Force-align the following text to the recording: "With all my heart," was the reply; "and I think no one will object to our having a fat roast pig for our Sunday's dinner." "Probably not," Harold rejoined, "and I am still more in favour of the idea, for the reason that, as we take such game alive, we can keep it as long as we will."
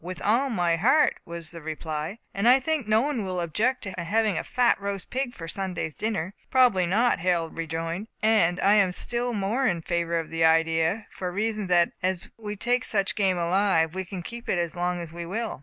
"With 0.03 0.19
all 0.19 0.49
my 0.49 0.77
heart," 0.77 1.19
was 1.25 1.51
the 1.51 1.61
reply; 1.61 2.17
"and 2.33 2.47
I 2.47 2.59
think 2.59 2.87
no 2.87 3.01
one 3.01 3.23
will 3.23 3.39
object 3.39 3.83
to 3.83 3.93
our 3.99 4.03
having 4.03 4.35
a 4.35 4.43
fat 4.43 4.81
roast 4.81 5.11
pig 5.11 5.35
for 5.35 5.43
our 5.43 5.47
Sunday's 5.47 5.93
dinner." 5.93 6.33
"Probably 6.49 6.87
not," 6.87 7.19
Harold 7.19 7.55
rejoined, 7.55 8.07
"and 8.23 8.59
I 8.61 8.73
am 8.77 8.93
still 8.93 9.31
more 9.31 9.67
in 9.67 9.83
favour 9.83 10.17
of 10.17 10.31
the 10.31 10.43
idea, 10.43 11.05
for 11.11 11.27
the 11.27 11.33
reason 11.35 11.67
that, 11.67 11.91
as 12.01 12.31
we 12.35 12.55
take 12.55 12.83
such 12.83 13.13
game 13.13 13.37
alive, 13.37 13.93
we 13.93 14.03
can 14.03 14.23
keep 14.23 14.49
it 14.49 14.57
as 14.57 14.75
long 14.75 14.99
as 14.99 15.13
we 15.13 15.27
will." 15.27 15.59